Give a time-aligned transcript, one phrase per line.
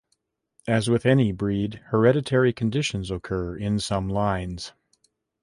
[0.67, 4.73] As with any breed, hereditary conditions occur in some lines.